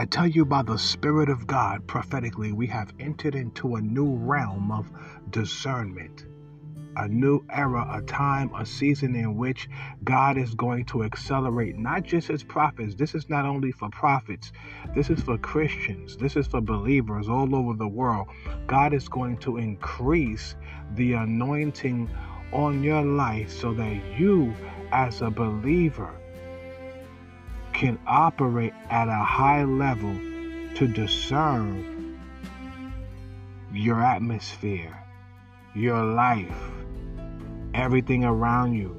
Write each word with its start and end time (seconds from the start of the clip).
I 0.00 0.06
tell 0.06 0.26
you 0.26 0.46
by 0.46 0.62
the 0.62 0.78
Spirit 0.78 1.28
of 1.28 1.46
God 1.46 1.86
prophetically, 1.86 2.52
we 2.52 2.66
have 2.68 2.90
entered 2.98 3.34
into 3.34 3.74
a 3.74 3.82
new 3.82 4.16
realm 4.16 4.72
of 4.72 4.90
discernment 5.28 6.24
a 6.96 7.06
new 7.06 7.44
era, 7.50 7.86
a 7.92 8.00
time, 8.00 8.50
a 8.54 8.64
season 8.64 9.14
in 9.14 9.36
which 9.36 9.68
God 10.02 10.38
is 10.38 10.54
going 10.54 10.86
to 10.86 11.04
accelerate 11.04 11.76
not 11.76 12.04
just 12.04 12.28
his 12.28 12.42
prophets. 12.42 12.94
This 12.94 13.14
is 13.14 13.28
not 13.28 13.44
only 13.44 13.72
for 13.72 13.90
prophets, 13.90 14.52
this 14.94 15.10
is 15.10 15.20
for 15.20 15.36
Christians, 15.36 16.16
this 16.16 16.34
is 16.34 16.46
for 16.46 16.62
believers 16.62 17.28
all 17.28 17.54
over 17.54 17.74
the 17.74 17.86
world. 17.86 18.28
God 18.66 18.94
is 18.94 19.06
going 19.06 19.36
to 19.40 19.58
increase 19.58 20.56
the 20.94 21.12
anointing 21.12 22.08
on 22.52 22.82
your 22.82 23.02
life 23.02 23.50
so 23.52 23.74
that 23.74 24.00
you, 24.18 24.54
as 24.92 25.20
a 25.20 25.30
believer, 25.30 26.14
can 27.80 27.98
operate 28.06 28.74
at 28.90 29.08
a 29.08 29.24
high 29.24 29.64
level 29.64 30.14
to 30.74 30.86
discern 30.86 32.20
your 33.72 34.02
atmosphere, 34.02 34.94
your 35.74 36.04
life 36.04 36.54
everything 37.72 38.22
around 38.22 38.74
you, 38.74 38.94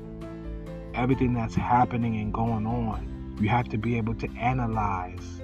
everything 0.95 1.31
that's 1.31 1.53
happening 1.53 2.21
and 2.21 2.33
going 2.33 2.65
on. 2.65 3.37
You 3.39 3.49
have 3.49 3.69
to 3.69 3.77
be 3.77 3.97
able 3.97 4.15
to 4.15 4.27
analyze 4.31 5.41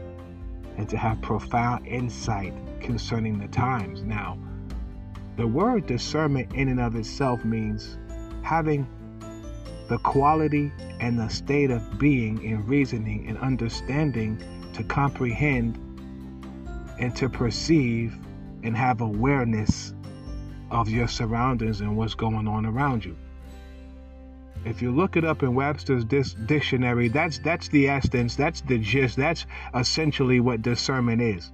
and 0.76 0.90
to 0.90 0.98
have 0.98 1.22
profound 1.22 1.86
insight 1.86 2.56
concerning 2.82 3.38
the 3.38 3.50
times. 3.50 4.02
Now, 4.02 4.40
the 5.36 5.46
word 5.46 5.86
discernment 5.86 6.56
in 6.56 6.70
and 6.70 6.80
of 6.80 6.96
itself 6.96 7.46
means 7.46 8.00
having 8.42 8.88
the 9.88 9.98
quality 10.00 10.72
and 11.00 11.18
the 11.18 11.30
state 11.30 11.72
of 11.72 11.98
being 11.98 12.44
in 12.44 12.66
reasoning 12.66 13.28
and 13.28 13.38
understanding 13.40 14.42
to 14.74 14.84
comprehend 14.84 15.78
and 17.00 17.16
to 17.16 17.30
perceive 17.30 18.16
and 18.64 18.76
have 18.76 19.02
awareness 19.02 19.94
of 20.72 20.90
your 20.90 21.08
surroundings 21.08 21.82
and 21.82 21.96
what's 21.96 22.16
going 22.16 22.48
on 22.48 22.66
around 22.66 23.06
you. 23.06 23.16
If 24.66 24.82
you 24.82 24.92
look 24.92 25.16
it 25.16 25.24
up 25.24 25.44
in 25.44 25.56
Webster's 25.56 26.04
dictionary, 26.04 27.08
that's 27.08 27.40
that's 27.40 27.70
the 27.70 27.88
essence, 27.88 28.36
that's 28.36 28.62
the 28.62 28.78
gist, 28.78 29.16
that's 29.16 29.46
essentially 29.74 30.40
what 30.40 30.62
discernment 30.62 31.22
is. 31.22 31.52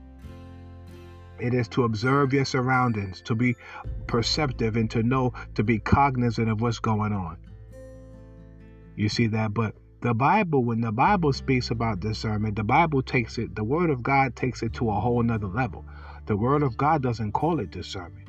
It 1.40 1.54
is 1.54 1.68
to 1.70 1.84
observe 1.84 2.34
your 2.34 2.46
surroundings, 2.46 3.22
to 3.24 3.36
be 3.36 3.56
perceptive 4.08 4.78
and 4.78 4.90
to 4.92 5.04
know, 5.04 5.34
to 5.56 5.64
be 5.64 5.78
cognizant 5.78 6.50
of 6.50 6.62
what's 6.62 6.80
going 6.80 7.12
on. 7.12 7.38
You 8.96 9.10
see 9.10 9.28
that? 9.28 9.54
But 9.54 9.76
the 10.02 10.14
Bible, 10.14 10.64
when 10.64 10.82
the 10.82 10.92
Bible 10.92 11.34
speaks 11.34 11.72
about 11.72 12.00
discernment, 12.00 12.56
the 12.56 12.64
Bible 12.64 13.02
takes 13.02 13.38
it, 13.38 13.56
the 13.56 13.64
Word 13.64 13.90
of 13.90 14.04
God 14.04 14.36
takes 14.36 14.62
it 14.64 14.74
to 14.74 14.90
a 14.90 15.00
whole 15.00 15.24
nother 15.24 15.48
level. 15.48 15.86
The 16.26 16.36
Word 16.38 16.64
of 16.64 16.78
God 16.78 17.02
doesn't 17.02 17.32
call 17.32 17.60
it 17.60 17.72
discernment 17.72 18.24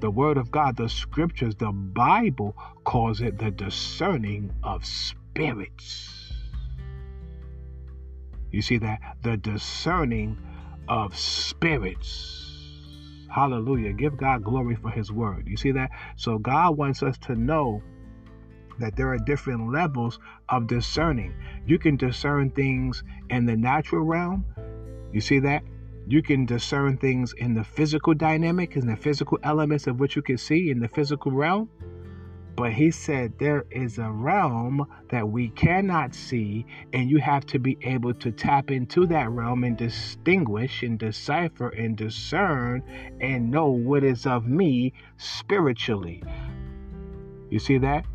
the 0.00 0.10
Word 0.10 0.36
of 0.36 0.50
God, 0.50 0.76
the 0.76 0.88
Scriptures, 0.88 1.54
the 1.54 1.72
Bible 1.72 2.56
calls 2.84 3.20
it 3.20 3.38
the 3.38 3.50
discerning 3.50 4.52
of 4.62 4.84
spirits. 4.84 6.12
You 8.50 8.62
see 8.62 8.78
that? 8.78 9.00
The 9.22 9.36
discerning 9.36 10.38
of 10.88 11.16
spirits. 11.16 12.42
Hallelujah. 13.28 13.92
Give 13.92 14.16
God 14.16 14.44
glory 14.44 14.76
for 14.76 14.90
His 14.90 15.10
Word. 15.10 15.46
You 15.48 15.56
see 15.56 15.72
that? 15.72 15.90
So 16.16 16.38
God 16.38 16.76
wants 16.76 17.02
us 17.02 17.18
to 17.18 17.34
know 17.34 17.82
that 18.78 18.96
there 18.96 19.08
are 19.08 19.18
different 19.18 19.72
levels 19.72 20.18
of 20.48 20.66
discerning. 20.66 21.34
You 21.66 21.78
can 21.78 21.96
discern 21.96 22.50
things 22.50 23.02
in 23.30 23.46
the 23.46 23.56
natural 23.56 24.02
realm. 24.02 24.44
You 25.12 25.20
see 25.20 25.38
that? 25.40 25.62
You 26.08 26.22
can 26.22 26.46
discern 26.46 26.98
things 26.98 27.34
in 27.36 27.54
the 27.54 27.64
physical 27.64 28.14
dynamic, 28.14 28.76
in 28.76 28.86
the 28.86 28.96
physical 28.96 29.38
elements 29.42 29.86
of 29.86 29.98
what 29.98 30.14
you 30.14 30.22
can 30.22 30.38
see 30.38 30.70
in 30.70 30.78
the 30.78 30.88
physical 30.88 31.32
realm. 31.32 31.68
But 32.56 32.72
he 32.72 32.90
said 32.90 33.38
there 33.38 33.66
is 33.70 33.98
a 33.98 34.10
realm 34.10 34.86
that 35.10 35.28
we 35.28 35.48
cannot 35.50 36.14
see, 36.14 36.64
and 36.94 37.10
you 37.10 37.18
have 37.18 37.44
to 37.46 37.58
be 37.58 37.76
able 37.82 38.14
to 38.14 38.32
tap 38.32 38.70
into 38.70 39.06
that 39.08 39.30
realm 39.30 39.62
and 39.62 39.76
distinguish 39.76 40.82
and 40.82 40.98
decipher 40.98 41.68
and 41.68 41.96
discern 41.96 42.82
and 43.20 43.50
know 43.50 43.68
what 43.68 44.04
is 44.04 44.24
of 44.24 44.46
me 44.46 44.94
spiritually. 45.18 46.22
You 47.50 47.58
see 47.58 47.76
that? 47.78 48.06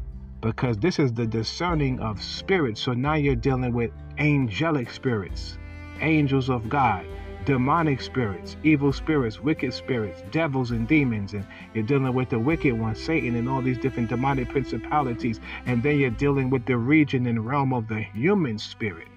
Because 0.41 0.77
this 0.77 0.99
is 0.99 1.13
the 1.13 1.27
discerning 1.27 1.99
of 1.99 2.21
spirits. 2.21 2.81
So 2.81 2.93
now 2.93 3.13
you're 3.13 3.35
dealing 3.35 3.73
with 3.73 3.91
angelic 4.17 4.89
spirits, 4.89 5.57
angels 6.01 6.49
of 6.49 6.67
God 6.67 7.05
demonic 7.45 8.01
spirits, 8.01 8.55
evil 8.63 8.93
spirits, 8.93 9.39
wicked 9.39 9.73
spirits, 9.73 10.21
devils 10.31 10.71
and 10.71 10.87
demons, 10.87 11.33
and 11.33 11.45
you're 11.73 11.83
dealing 11.83 12.13
with 12.13 12.29
the 12.29 12.37
wicked 12.37 12.77
one, 12.79 12.95
Satan, 12.95 13.35
and 13.35 13.49
all 13.49 13.61
these 13.61 13.77
different 13.77 14.09
demonic 14.09 14.49
principalities, 14.49 15.39
and 15.65 15.81
then 15.81 15.97
you're 15.97 16.11
dealing 16.11 16.49
with 16.49 16.65
the 16.65 16.77
region 16.77 17.25
and 17.25 17.45
realm 17.45 17.73
of 17.73 17.87
the 17.87 17.99
human 17.99 18.57
spirit. 18.59 19.07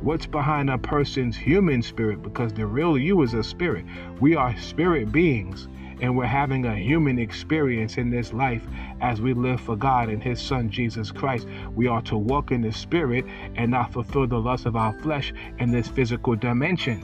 What's 0.00 0.26
behind 0.26 0.70
a 0.70 0.78
person's 0.78 1.36
human 1.36 1.82
spirit? 1.82 2.22
Because 2.22 2.52
the 2.52 2.66
real 2.66 2.98
you 2.98 3.22
is 3.22 3.34
a 3.34 3.42
spirit. 3.42 3.86
We 4.20 4.36
are 4.36 4.56
spirit 4.58 5.10
beings, 5.10 5.66
and 6.00 6.16
we're 6.16 6.24
having 6.24 6.66
a 6.66 6.76
human 6.76 7.18
experience 7.18 7.96
in 7.96 8.10
this 8.10 8.32
life 8.32 8.66
as 9.00 9.20
we 9.20 9.34
live 9.34 9.60
for 9.60 9.76
God 9.76 10.08
and 10.08 10.22
His 10.22 10.40
Son 10.40 10.70
Jesus 10.70 11.10
Christ. 11.10 11.46
We 11.74 11.86
are 11.86 12.02
to 12.02 12.16
walk 12.16 12.50
in 12.50 12.62
the 12.62 12.72
Spirit 12.72 13.24
and 13.56 13.70
not 13.70 13.92
fulfill 13.92 14.26
the 14.26 14.38
lust 14.38 14.66
of 14.66 14.76
our 14.76 14.92
flesh 15.00 15.32
in 15.58 15.70
this 15.70 15.88
physical 15.88 16.36
dimension. 16.36 17.02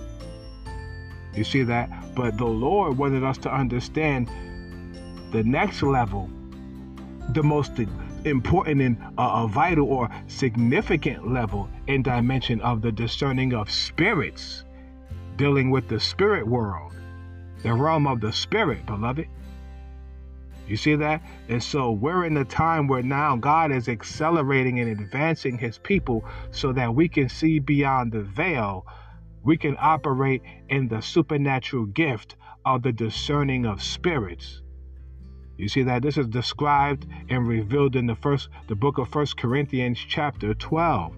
You 1.34 1.45
see 1.45 1.62
that? 1.62 2.15
But 2.15 2.37
the 2.39 2.47
Lord 2.47 2.99
wanted 2.99 3.25
us 3.25 3.39
to 3.39 3.55
understand 3.55 4.29
the 5.33 5.45
next 5.45 5.83
level, 5.83 6.29
the 7.31 7.43
most 7.43 7.73
important 8.25 8.81
and 8.81 8.97
uh, 9.17 9.47
vital 9.47 9.87
or 9.87 10.11
significant 10.27 11.33
level 11.33 11.69
and 11.89 12.05
dimension 12.05 12.61
of 12.61 12.83
the 12.83 12.93
discerning 12.93 13.55
of 13.55 13.71
spirits, 13.71 14.65
dealing 15.37 15.71
with 15.71 15.89
the 15.89 16.00
spirit 16.00 16.47
world, 16.47 16.93
the 17.62 17.72
realm 17.72 18.06
of 18.06 18.21
the 18.21 18.32
spirit, 18.32 18.87
beloved. 18.87 19.26
You 20.66 20.76
see 20.76 20.94
that? 20.94 21.22
And 21.48 21.62
so 21.62 21.91
we're 21.91 22.25
in 22.25 22.37
a 22.37 22.44
time 22.44 22.87
where 22.87 23.03
now 23.03 23.37
God 23.37 23.72
is 23.72 23.88
accelerating 23.88 24.78
and 24.78 25.00
advancing 25.00 25.59
his 25.59 25.78
people 25.78 26.25
so 26.53 26.72
that 26.72 26.94
we 26.94 27.09
can 27.09 27.28
see 27.28 27.59
beyond 27.59 28.12
the 28.12 28.22
veil 28.22 28.87
we 29.43 29.56
can 29.56 29.76
operate 29.81 30.43
in 30.69 30.88
the 30.88 31.00
supernatural 31.00 31.87
gift 31.87 32.37
of 32.65 32.82
the 32.82 32.93
discerning 32.93 33.65
of 33.65 33.82
spirits. 33.82 34.60
You 35.56 35.69
see 35.69 35.82
that 35.84 36.03
this 36.03 36.19
is 36.19 36.26
described 36.28 37.06
and 37.28 37.49
revealed 37.49 37.97
in 37.97 38.06
the 38.06 38.15
first 38.15 38.49
the 38.69 38.75
book 38.75 38.99
of 38.99 39.09
First 39.09 39.37
Corinthians 39.37 39.99
chapter 39.99 40.54
12 40.54 41.16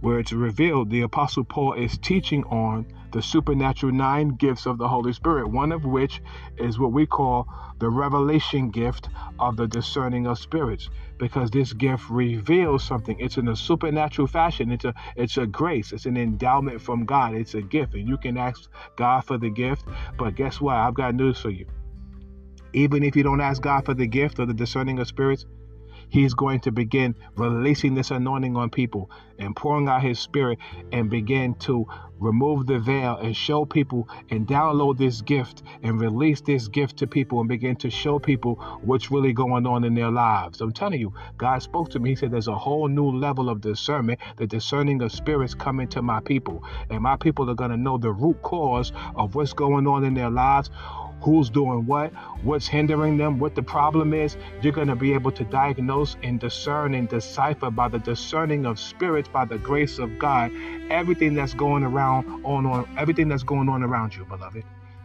where 0.00 0.18
it's 0.18 0.32
revealed 0.32 0.90
the 0.90 1.00
apostle 1.00 1.44
Paul 1.44 1.72
is 1.72 1.98
teaching 1.98 2.44
on 2.44 2.86
the 3.16 3.22
supernatural 3.22 3.94
nine 3.94 4.28
gifts 4.28 4.66
of 4.66 4.76
the 4.76 4.86
Holy 4.86 5.10
Spirit, 5.10 5.48
one 5.48 5.72
of 5.72 5.86
which 5.86 6.20
is 6.58 6.78
what 6.78 6.92
we 6.92 7.06
call 7.06 7.48
the 7.78 7.88
revelation 7.88 8.68
gift 8.70 9.08
of 9.38 9.56
the 9.56 9.66
discerning 9.66 10.26
of 10.26 10.38
spirits, 10.38 10.90
because 11.16 11.50
this 11.50 11.72
gift 11.72 12.10
reveals 12.10 12.84
something. 12.84 13.18
It's 13.18 13.38
in 13.38 13.48
a 13.48 13.56
supernatural 13.56 14.28
fashion. 14.28 14.70
It's 14.70 14.84
a 14.84 14.92
it's 15.16 15.38
a 15.38 15.46
grace. 15.46 15.94
It's 15.94 16.04
an 16.04 16.18
endowment 16.18 16.82
from 16.82 17.06
God. 17.06 17.34
It's 17.34 17.54
a 17.54 17.62
gift, 17.62 17.94
and 17.94 18.06
you 18.06 18.18
can 18.18 18.36
ask 18.36 18.68
God 18.96 19.22
for 19.22 19.38
the 19.38 19.48
gift. 19.48 19.86
But 20.18 20.34
guess 20.34 20.60
what? 20.60 20.76
I've 20.76 20.92
got 20.92 21.14
news 21.14 21.40
for 21.40 21.48
you. 21.48 21.64
Even 22.74 23.02
if 23.02 23.16
you 23.16 23.22
don't 23.22 23.40
ask 23.40 23.62
God 23.62 23.86
for 23.86 23.94
the 23.94 24.06
gift 24.06 24.38
of 24.40 24.48
the 24.48 24.54
discerning 24.54 24.98
of 24.98 25.08
spirits, 25.08 25.46
He's 26.08 26.34
going 26.34 26.60
to 26.60 26.72
begin 26.72 27.14
releasing 27.36 27.94
this 27.94 28.10
anointing 28.10 28.56
on 28.56 28.70
people 28.70 29.10
and 29.38 29.54
pouring 29.54 29.88
out 29.88 30.02
His 30.02 30.18
Spirit 30.18 30.58
and 30.92 31.10
begin 31.10 31.54
to 31.56 31.86
remove 32.18 32.66
the 32.66 32.78
veil 32.78 33.16
and 33.16 33.36
show 33.36 33.64
people 33.64 34.08
and 34.30 34.46
download 34.46 34.96
this 34.96 35.20
gift 35.20 35.62
and 35.82 36.00
release 36.00 36.40
this 36.40 36.68
gift 36.68 36.98
to 36.98 37.06
people 37.06 37.40
and 37.40 37.48
begin 37.48 37.76
to 37.76 37.90
show 37.90 38.18
people 38.18 38.54
what's 38.82 39.10
really 39.10 39.32
going 39.32 39.66
on 39.66 39.84
in 39.84 39.94
their 39.94 40.10
lives. 40.10 40.60
I'm 40.60 40.72
telling 40.72 41.00
you, 41.00 41.12
God 41.36 41.62
spoke 41.62 41.90
to 41.90 41.98
me. 41.98 42.10
He 42.10 42.16
said, 42.16 42.30
There's 42.30 42.48
a 42.48 42.54
whole 42.54 42.88
new 42.88 43.10
level 43.10 43.50
of 43.50 43.60
discernment, 43.60 44.20
the 44.36 44.46
discerning 44.46 45.02
of 45.02 45.12
spirits 45.12 45.54
coming 45.54 45.88
to 45.88 46.02
my 46.02 46.20
people. 46.20 46.64
And 46.90 47.02
my 47.02 47.16
people 47.16 47.50
are 47.50 47.54
going 47.54 47.70
to 47.70 47.76
know 47.76 47.98
the 47.98 48.12
root 48.12 48.42
cause 48.42 48.92
of 49.14 49.34
what's 49.34 49.52
going 49.52 49.86
on 49.86 50.04
in 50.04 50.14
their 50.14 50.30
lives 50.30 50.70
who's 51.26 51.50
doing 51.50 51.84
what, 51.86 52.12
what's 52.44 52.68
hindering 52.68 53.16
them, 53.16 53.40
what 53.40 53.56
the 53.56 53.62
problem 53.62 54.14
is. 54.14 54.36
You're 54.62 54.72
going 54.72 54.86
to 54.86 54.94
be 54.94 55.12
able 55.12 55.32
to 55.32 55.42
diagnose 55.42 56.16
and 56.22 56.38
discern 56.38 56.94
and 56.94 57.08
decipher 57.08 57.68
by 57.68 57.88
the 57.88 57.98
discerning 57.98 58.64
of 58.64 58.78
spirits, 58.78 59.28
by 59.28 59.44
the 59.44 59.58
grace 59.58 59.98
of 59.98 60.20
God, 60.20 60.52
everything 60.88 61.34
that's 61.34 61.52
going 61.52 61.82
around 61.82 62.44
on, 62.44 62.64
on 62.64 62.88
everything 62.96 63.26
that's 63.26 63.42
going 63.42 63.68
on 63.68 63.82
around 63.82 64.14
you, 64.14 64.24
beloved. 64.24 64.62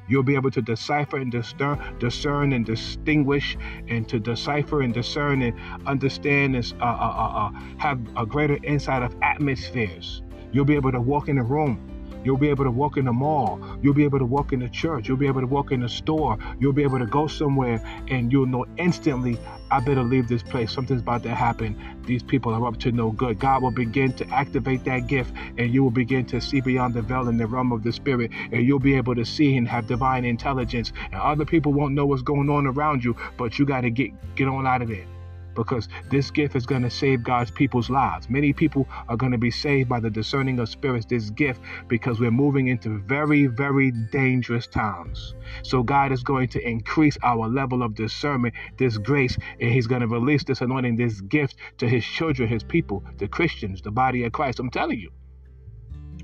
You'll 0.07 0.21
be 0.21 0.35
able 0.35 0.51
to 0.51 0.61
decipher 0.61 1.17
and 1.17 1.31
discern, 1.31 1.79
discern 1.97 2.53
and 2.53 2.67
distinguish, 2.67 3.57
and 3.87 4.07
to 4.07 4.19
decipher 4.19 4.83
and 4.83 4.93
discern 4.93 5.41
and 5.41 5.59
understand 5.87 6.55
and 6.55 6.73
uh, 6.79 6.85
uh, 6.85 6.87
uh, 6.87 7.47
uh 7.47 7.51
have 7.79 7.99
a 8.15 8.27
greater 8.27 8.59
insight 8.63 9.01
of 9.01 9.15
atmospheres. 9.23 10.21
You'll 10.51 10.65
be 10.65 10.75
able 10.75 10.91
to 10.91 11.01
walk 11.01 11.29
in 11.29 11.39
a 11.39 11.43
room 11.43 11.90
You'll 12.23 12.37
be 12.37 12.49
able 12.49 12.65
to 12.65 12.71
walk 12.71 12.97
in 12.97 13.05
the 13.05 13.13
mall. 13.13 13.59
You'll 13.81 13.93
be 13.93 14.03
able 14.03 14.19
to 14.19 14.25
walk 14.25 14.53
in 14.53 14.59
the 14.59 14.69
church. 14.69 15.07
You'll 15.07 15.17
be 15.17 15.27
able 15.27 15.41
to 15.41 15.47
walk 15.47 15.71
in 15.71 15.81
the 15.81 15.89
store. 15.89 16.37
You'll 16.59 16.73
be 16.73 16.83
able 16.83 16.99
to 16.99 17.05
go 17.05 17.27
somewhere 17.27 17.81
and 18.07 18.31
you'll 18.31 18.45
know 18.45 18.65
instantly, 18.77 19.39
I 19.69 19.79
better 19.79 20.03
leave 20.03 20.27
this 20.27 20.43
place. 20.43 20.71
Something's 20.71 21.01
about 21.01 21.23
to 21.23 21.33
happen. 21.33 21.77
These 22.05 22.23
people 22.23 22.53
are 22.53 22.67
up 22.67 22.77
to 22.79 22.91
no 22.91 23.11
good. 23.11 23.39
God 23.39 23.63
will 23.63 23.71
begin 23.71 24.13
to 24.13 24.27
activate 24.29 24.83
that 24.85 25.07
gift 25.07 25.33
and 25.57 25.73
you 25.73 25.83
will 25.83 25.91
begin 25.91 26.25
to 26.27 26.41
see 26.41 26.61
beyond 26.61 26.93
the 26.93 27.01
veil 27.01 27.27
in 27.29 27.37
the 27.37 27.47
realm 27.47 27.71
of 27.71 27.83
the 27.83 27.91
spirit 27.91 28.31
and 28.51 28.65
you'll 28.65 28.79
be 28.79 28.95
able 28.95 29.15
to 29.15 29.25
see 29.25 29.57
and 29.57 29.67
have 29.67 29.87
divine 29.87 30.25
intelligence. 30.25 30.91
And 31.11 31.15
other 31.15 31.45
people 31.45 31.73
won't 31.73 31.93
know 31.93 32.05
what's 32.05 32.21
going 32.21 32.49
on 32.49 32.67
around 32.67 33.03
you, 33.03 33.15
but 33.37 33.57
you 33.57 33.65
got 33.65 33.81
to 33.81 33.89
get 33.89 34.11
get 34.35 34.47
on 34.47 34.67
out 34.67 34.81
of 34.81 34.89
there 34.89 35.10
because 35.55 35.87
this 36.09 36.31
gift 36.31 36.55
is 36.55 36.65
going 36.65 36.81
to 36.83 36.89
save 36.89 37.23
God's 37.23 37.51
people's 37.51 37.89
lives. 37.89 38.29
Many 38.29 38.53
people 38.53 38.87
are 39.07 39.17
going 39.17 39.31
to 39.31 39.37
be 39.37 39.51
saved 39.51 39.89
by 39.89 39.99
the 39.99 40.09
discerning 40.09 40.59
of 40.59 40.69
spirits, 40.69 41.05
this 41.05 41.29
gift, 41.29 41.61
because 41.87 42.19
we're 42.19 42.31
moving 42.31 42.67
into 42.67 42.99
very, 42.99 43.47
very 43.47 43.91
dangerous 44.11 44.67
times. 44.67 45.35
So 45.63 45.83
God 45.83 46.11
is 46.11 46.23
going 46.23 46.49
to 46.49 46.67
increase 46.67 47.17
our 47.23 47.47
level 47.47 47.83
of 47.83 47.95
discernment, 47.95 48.55
this 48.77 48.97
grace, 48.97 49.37
and 49.59 49.71
He's 49.71 49.87
going 49.87 50.01
to 50.01 50.07
release 50.07 50.43
this 50.43 50.61
anointing, 50.61 50.95
this 50.95 51.21
gift 51.21 51.55
to 51.79 51.87
His 51.87 52.05
children, 52.05 52.47
His 52.47 52.63
people, 52.63 53.03
the 53.17 53.27
Christians, 53.27 53.81
the 53.81 53.91
body 53.91 54.23
of 54.23 54.31
Christ. 54.31 54.59
I'm 54.59 54.69
telling 54.69 54.99
you. 54.99 55.11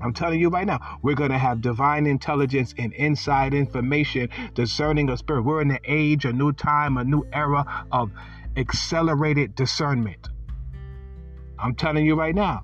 I'm 0.00 0.12
telling 0.12 0.38
you 0.38 0.48
right 0.48 0.66
now, 0.66 0.98
we're 1.02 1.16
going 1.16 1.30
to 1.30 1.38
have 1.38 1.60
divine 1.60 2.06
intelligence 2.06 2.74
and 2.78 2.92
inside 2.92 3.52
information 3.52 4.28
discerning 4.54 5.10
of 5.10 5.18
spirit. 5.18 5.42
We're 5.42 5.60
in 5.60 5.72
an 5.72 5.78
age, 5.84 6.24
a 6.24 6.32
new 6.32 6.52
time, 6.52 6.96
a 6.98 7.04
new 7.04 7.26
era 7.32 7.86
of 7.90 8.12
accelerated 8.56 9.54
discernment. 9.54 10.28
I'm 11.58 11.74
telling 11.74 12.06
you 12.06 12.14
right 12.14 12.34
now. 12.34 12.62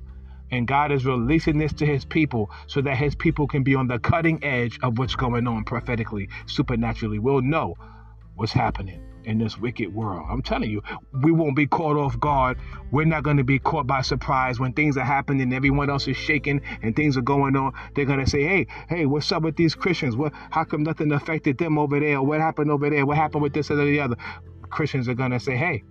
And 0.50 0.68
God 0.68 0.92
is 0.92 1.04
releasing 1.04 1.58
this 1.58 1.72
to 1.74 1.86
his 1.86 2.04
people 2.04 2.50
so 2.66 2.80
that 2.82 2.96
his 2.96 3.14
people 3.14 3.48
can 3.48 3.64
be 3.64 3.74
on 3.74 3.88
the 3.88 3.98
cutting 3.98 4.44
edge 4.44 4.78
of 4.82 4.98
what's 4.98 5.16
going 5.16 5.48
on 5.48 5.64
prophetically, 5.64 6.28
supernaturally. 6.46 7.18
We'll 7.18 7.42
know 7.42 7.74
what's 8.36 8.52
happening 8.52 9.00
in 9.24 9.38
this 9.38 9.58
wicked 9.58 9.94
world. 9.94 10.26
I'm 10.30 10.42
telling 10.42 10.70
you, 10.70 10.82
we 11.22 11.32
won't 11.32 11.56
be 11.56 11.66
caught 11.66 11.96
off 11.96 12.18
guard. 12.20 12.58
We're 12.90 13.06
not 13.06 13.22
going 13.22 13.38
to 13.38 13.44
be 13.44 13.58
caught 13.58 13.86
by 13.86 14.02
surprise 14.02 14.60
when 14.60 14.72
things 14.72 14.96
are 14.96 15.04
happening 15.04 15.52
everyone 15.52 15.90
else 15.90 16.06
is 16.08 16.16
shaking 16.16 16.60
and 16.82 16.94
things 16.94 17.16
are 17.16 17.22
going 17.22 17.56
on. 17.56 17.72
They're 17.94 18.04
going 18.04 18.24
to 18.24 18.30
say, 18.30 18.42
hey, 18.42 18.66
hey, 18.88 19.06
what's 19.06 19.30
up 19.32 19.42
with 19.42 19.56
these 19.56 19.74
Christians? 19.74 20.16
What, 20.16 20.32
how 20.50 20.64
come 20.64 20.82
nothing 20.82 21.10
affected 21.12 21.58
them 21.58 21.78
over 21.78 21.98
there? 21.98 22.22
What 22.22 22.40
happened 22.40 22.70
over 22.70 22.90
there? 22.90 23.06
What 23.06 23.16
happened 23.16 23.42
with 23.42 23.54
this 23.54 23.70
and 23.70 23.80
the 23.80 24.00
other? 24.00 24.16
Christians 24.70 25.08
are 25.08 25.14
going 25.14 25.30
to 25.30 25.40
say, 25.40 25.56
hey, 25.56 25.82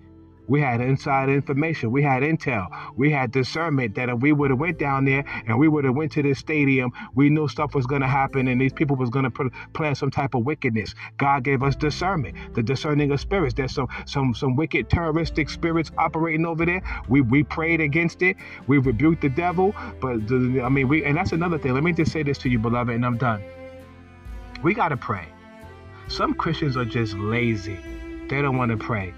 we 0.48 0.60
had 0.60 0.82
inside 0.82 1.30
information. 1.30 1.92
We 1.92 2.04
had 2.04 2.22
intel. 2.22 2.68
We 2.98 3.12
had 3.12 3.32
discernment 3.32 3.96
that 3.96 4.10
if 4.10 4.20
we 4.20 4.34
would 4.34 4.50
have 4.50 4.60
went 4.60 4.78
down 4.78 5.06
there 5.06 5.24
and 5.48 5.58
we 5.58 5.68
would 5.68 5.86
have 5.86 5.96
went 5.96 6.12
to 6.14 6.22
this 6.22 6.40
stadium, 6.40 6.92
we 7.16 7.30
knew 7.30 7.48
stuff 7.48 7.74
was 7.74 7.86
going 7.86 8.02
to 8.02 8.08
happen 8.08 8.48
and 8.48 8.60
these 8.60 8.74
people 8.74 8.96
was 8.96 9.10
going 9.10 9.30
to 9.30 9.50
plan 9.74 9.96
some 9.96 10.12
type 10.12 10.34
of 10.34 10.46
wickedness. 10.46 10.94
God 11.18 11.44
gave 11.44 11.64
us 11.64 11.76
discernment, 11.76 12.36
the 12.56 12.64
discerning 12.64 13.12
of 13.12 13.22
spirits. 13.22 13.54
There's 13.54 13.74
some 13.74 13.88
some 14.06 14.34
some 14.34 14.56
wicked 14.56 14.90
terroristic 14.90 15.50
spirits 15.50 15.92
operating 15.98 16.46
over 16.46 16.66
there. 16.66 16.82
We 17.08 17.22
we 17.22 17.44
prayed 17.44 17.80
against 17.80 18.22
it. 18.22 18.36
We 18.68 18.80
rebuked 18.80 19.22
the 19.22 19.30
devil. 19.30 19.74
But 20.02 20.28
the, 20.28 20.62
I 20.64 20.70
mean, 20.70 20.90
we 20.90 21.06
and 21.06 21.16
that's 21.16 21.32
another 21.32 21.58
thing. 21.58 21.74
Let 21.74 21.84
me 21.84 21.94
just 21.94 22.12
say 22.12 22.24
this 22.24 22.38
to 22.40 22.50
you, 22.50 22.60
beloved, 22.60 22.94
and 22.94 23.06
I'm 23.06 23.18
done. 23.18 23.42
We 24.62 24.74
got 24.74 24.90
to 24.90 24.98
pray. 24.98 25.28
Some 26.10 26.34
Christians 26.34 26.76
are 26.76 26.86
just 26.86 27.14
lazy. 27.14 27.80
They 28.30 28.42
don't 28.42 28.58
want 28.58 28.72
to 28.72 28.78
pray. 28.78 29.14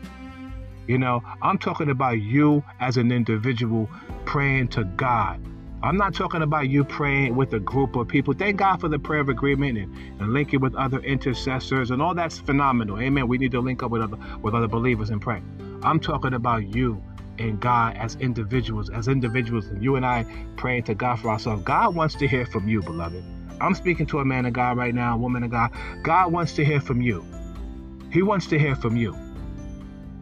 You 0.87 0.97
know, 0.97 1.23
I'm 1.41 1.57
talking 1.57 1.89
about 1.89 2.21
you 2.21 2.63
as 2.79 2.97
an 2.97 3.11
individual 3.11 3.89
praying 4.25 4.69
to 4.69 4.83
God. 4.83 5.39
I'm 5.81 5.97
not 5.97 6.13
talking 6.13 6.41
about 6.41 6.69
you 6.69 6.83
praying 6.83 7.35
with 7.35 7.53
a 7.53 7.59
group 7.59 7.95
of 7.95 8.07
people. 8.07 8.33
Thank 8.33 8.57
God 8.57 8.81
for 8.81 8.87
the 8.87 8.97
prayer 8.97 9.19
of 9.19 9.29
agreement 9.29 9.77
and, 9.77 9.95
and 10.19 10.33
linking 10.33 10.59
with 10.59 10.73
other 10.75 10.99
intercessors 10.99 11.91
and 11.91 12.01
all 12.01 12.15
that's 12.15 12.39
phenomenal. 12.39 12.99
Amen. 12.99 13.27
We 13.27 13.37
need 13.37 13.51
to 13.51 13.59
link 13.59 13.83
up 13.83 13.91
with 13.91 14.01
other 14.01 14.17
with 14.41 14.55
other 14.55 14.67
believers 14.67 15.09
and 15.09 15.21
pray. 15.21 15.41
I'm 15.83 15.99
talking 15.99 16.33
about 16.33 16.73
you 16.73 17.03
and 17.37 17.59
God 17.59 17.97
as 17.97 18.15
individuals, 18.15 18.89
as 18.89 19.07
individuals, 19.07 19.67
and 19.67 19.83
you 19.83 19.95
and 19.95 20.05
I 20.05 20.25
praying 20.55 20.83
to 20.83 20.95
God 20.95 21.19
for 21.19 21.29
ourselves. 21.29 21.63
God 21.63 21.95
wants 21.95 22.15
to 22.15 22.27
hear 22.27 22.45
from 22.45 22.67
you, 22.67 22.81
beloved. 22.81 23.23
I'm 23.61 23.75
speaking 23.75 24.05
to 24.07 24.19
a 24.19 24.25
man 24.25 24.45
of 24.45 24.53
God 24.53 24.77
right 24.77 24.93
now, 24.93 25.15
a 25.15 25.17
woman 25.17 25.43
of 25.43 25.51
God. 25.51 25.71
God 26.03 26.31
wants 26.31 26.53
to 26.53 26.65
hear 26.65 26.81
from 26.81 27.01
you. 27.01 27.25
He 28.15 28.21
wants 28.21 28.47
to 28.47 28.57
hear 28.57 28.77
from 28.77 28.95
you 28.95 29.24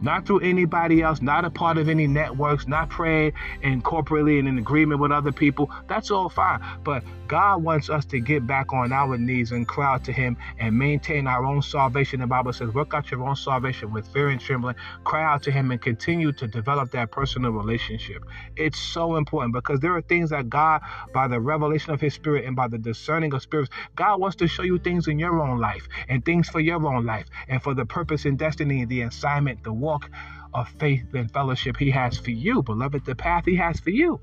not 0.03 0.27
through 0.27 0.41
anybody 0.41 1.01
else, 1.01 1.21
not 1.21 1.45
a 1.45 1.49
part 1.49 1.77
of 1.77 1.89
any 1.89 2.07
networks, 2.07 2.67
not 2.67 2.89
praying 2.89 3.33
and 3.63 3.83
corporately 3.83 4.37
and 4.37 4.47
in 4.47 4.57
agreement 4.57 4.99
with 4.99 5.11
other 5.11 5.31
people. 5.31 5.71
That's 5.87 6.11
all 6.11 6.29
fine. 6.29 6.61
But 6.83 7.03
God 7.27 7.63
wants 7.63 7.89
us 7.89 8.05
to 8.05 8.19
get 8.19 8.45
back 8.45 8.73
on 8.73 8.91
our 8.91 9.17
knees 9.17 9.51
and 9.51 9.67
cry 9.67 9.93
out 9.93 10.03
to 10.05 10.11
Him 10.11 10.37
and 10.59 10.77
maintain 10.77 11.25
our 11.25 11.45
own 11.45 11.61
salvation. 11.61 12.19
The 12.19 12.27
Bible 12.27 12.53
says, 12.53 12.73
work 12.73 12.93
out 12.93 13.09
your 13.09 13.23
own 13.27 13.35
salvation 13.35 13.91
with 13.93 14.07
fear 14.07 14.29
and 14.29 14.39
trembling, 14.39 14.75
cry 15.03 15.23
out 15.23 15.41
to 15.43 15.51
Him, 15.51 15.71
and 15.71 15.81
continue 15.81 16.31
to 16.33 16.47
develop 16.47 16.91
that 16.91 17.11
personal 17.11 17.51
relationship. 17.51 18.23
It's 18.55 18.77
so 18.77 19.15
important 19.15 19.53
because 19.53 19.79
there 19.79 19.95
are 19.95 20.01
things 20.01 20.29
that 20.31 20.49
God, 20.49 20.81
by 21.13 21.27
the 21.27 21.39
revelation 21.39 21.93
of 21.93 22.01
His 22.01 22.13
Spirit 22.13 22.45
and 22.45 22.55
by 22.55 22.67
the 22.67 22.77
discerning 22.77 23.33
of 23.33 23.41
spirits, 23.41 23.71
God 23.95 24.19
wants 24.19 24.35
to 24.37 24.47
show 24.47 24.63
you 24.63 24.77
things 24.77 25.07
in 25.07 25.17
your 25.17 25.41
own 25.41 25.59
life 25.59 25.87
and 26.09 26.23
things 26.25 26.49
for 26.49 26.59
your 26.59 26.85
own 26.85 27.05
life 27.05 27.27
and 27.47 27.63
for 27.63 27.73
the 27.73 27.85
purpose 27.85 28.25
and 28.25 28.37
destiny, 28.37 28.85
the 28.85 29.01
assignment, 29.01 29.63
the 29.63 29.73
walk 29.93 30.09
of 30.53 30.67
faith 30.79 31.05
and 31.13 31.31
fellowship 31.31 31.77
He 31.77 31.91
has 31.91 32.17
for 32.17 32.31
you, 32.31 32.63
beloved, 32.63 33.05
the 33.05 33.15
path 33.15 33.45
He 33.45 33.55
has 33.57 33.79
for 33.79 33.91
you. 33.91 34.19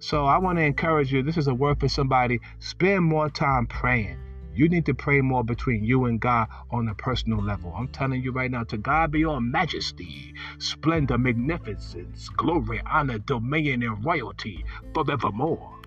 So 0.00 0.26
I 0.26 0.38
want 0.38 0.58
to 0.58 0.64
encourage 0.64 1.12
you. 1.12 1.22
This 1.22 1.36
is 1.36 1.46
a 1.46 1.54
word 1.54 1.78
for 1.78 1.88
somebody. 1.88 2.40
Spend 2.58 3.04
more 3.04 3.30
time 3.30 3.66
praying. 3.66 4.18
You 4.54 4.68
need 4.68 4.84
to 4.86 4.94
pray 4.94 5.20
more 5.20 5.44
between 5.44 5.84
you 5.84 6.04
and 6.06 6.20
God 6.20 6.48
on 6.70 6.88
a 6.88 6.94
personal 6.94 7.42
level. 7.42 7.72
I'm 7.74 7.88
telling 7.88 8.22
you 8.22 8.32
right 8.32 8.50
now, 8.50 8.64
to 8.64 8.76
God 8.76 9.12
be 9.12 9.24
all 9.24 9.40
majesty, 9.40 10.34
splendor, 10.58 11.16
magnificence, 11.16 12.28
glory, 12.28 12.82
honor, 12.84 13.18
dominion, 13.18 13.82
and 13.82 14.04
royalty 14.04 14.64
forevermore. 14.92 15.81